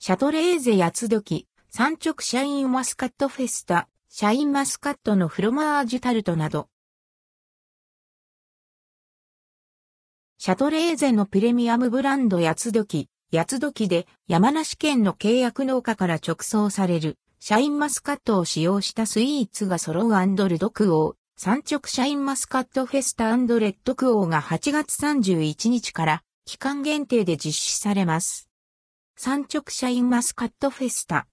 [0.00, 6.68] シャトレーゼ YATSUDOKI、産直シャインマスカットフェスタ、シャインマスカットのフロマージュタルトなど。
[10.38, 20.96] シャトレーゼのプレミアムブランド八つ時、八つ時で山梨県の契約農家から直送されるシャインマスカットを使用したスイーツが揃う and ldquo。
[20.96, 28.47] 産直シャインマスカットフェスタ and rdquo が8月31日から期間限定で実施されます。
[29.20, 31.26] 三直シャインマスカットフェスタ。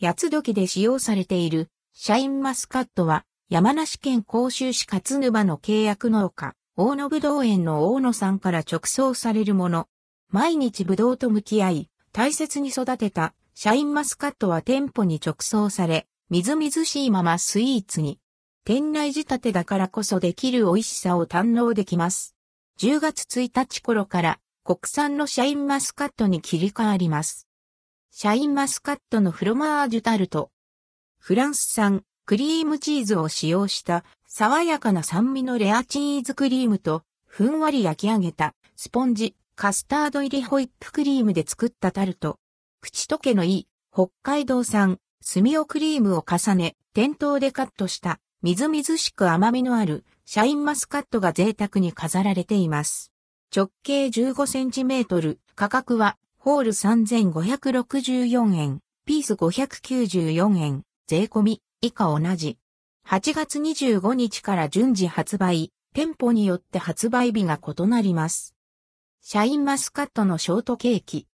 [0.00, 9.86] 八つ時で使用されているシャインマスカットは山梨県甲州市勝沼の契約農家、大野ぶどう園の大野さんから直送されるもの。
[10.32, 18.18] 毎日ぶどうと向き合い、大切に育てたシャインマスカットは店舗に直送され、みずみずしいままスイーツに。
[18.64, 22.34] 店内仕立てだからこそできる美味しさを堪能できます。
[22.80, 27.46] 10月1日頃から国産のシャインマスカットに切り替わります。
[28.10, 30.50] シャインマスカットのフロマージュタルト。
[31.18, 42.38] フランス産クリームチーズを使用した爽やかな酸味のレアチーズクリームとふんわり焼き上げたスポンジ、カスタード入りホイップクリームで作ったタルト。
[42.80, 53.13] 口溶けのいい北海道産スミオクリームを重ね店頭でカットしたみずみずしく甘みのあるシャインマスカットが贅沢に飾られています。
[53.56, 62.58] 直径15センチメートル、価格はホール3564円、ピース594円、税込み、以下同じ。
[63.06, 68.56] 8月25日から順次発売、店舗によって発売日が異なります。
[69.20, 71.28] シャインマスカットのショートケーキ。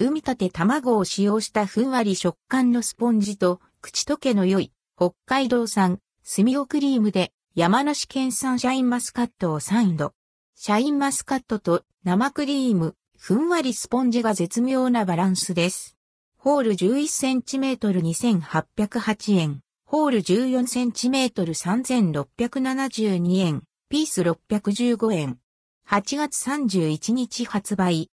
[0.00, 10.14] 海立て卵を使用したふんわり食感のスポンジと口溶けの良い北海道産スミオクリームで山梨県産シャインマスカットをサインド。
[10.56, 15.96] シャインマスカットと生クリーム、ふんわりスポンジが絶妙なバランスです。
[16.38, 19.60] ホール11センチメートル2808円。
[19.84, 23.64] ホール14センチメートル3672円。
[23.88, 25.38] ピース615円。
[25.88, 28.10] 8月31日発売。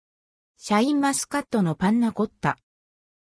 [0.58, 2.58] シャインマスカットのパンナコッタ。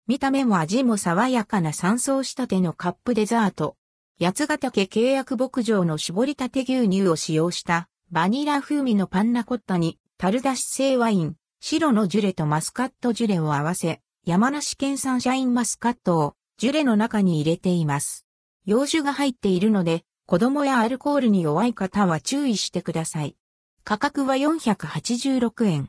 [0.07, 3.77] 見た目も味も爽やかな三層仕立てのカップデザート。
[4.19, 18.27] 八ヶ岳契約牧場の絞りたて牛乳を使用したバニラ風味のパンナコッタに樽出し製ワイン、白のジュレとマスカットジュレを合わせ、山梨県産シャインマスカットをジュレの中に入れています。
[18.67, 23.35] 洋酒が入っているので、子供やアルコールに弱い方は注意してください。
[23.83, 25.89] 価格は486円。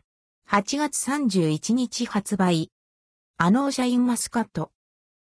[0.49, 2.71] 8月31日発売。
[3.37, 4.71] あのシャインマスカット。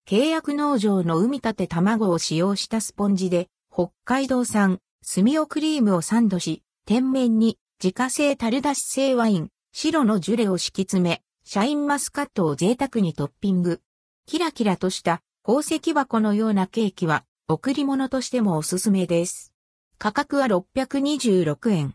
[0.08, 13.80] 契約農場の海立て卵を使用したスポンジで、北海道産、スミオクリームをサンドし、天面に自家製樽出し製ワイン、白のジュレを敷き詰め、シャインマスカットを贅沢にトッピング。
[14.24, 19.52] キラキラとした宝石箱のようなケーキは、贈り物としてもおすすめです。
[19.98, 21.94] 価格は626円。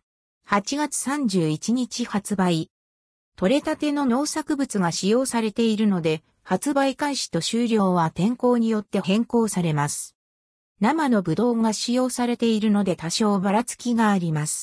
[0.50, 2.70] 8月31日発売。
[3.38, 10.18] 取れたての農作物が使用されているので、発売開始と終了は天候によって変更されます。
[10.82, 14.60] 生のブドウが使用されているので多少ばらつきがあります。